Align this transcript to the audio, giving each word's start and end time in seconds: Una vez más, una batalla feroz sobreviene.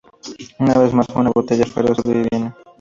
Una 0.57 0.73
vez 0.79 0.95
más, 0.95 1.07
una 1.09 1.29
batalla 1.31 1.63
feroz 1.67 1.97
sobreviene. 1.97 2.53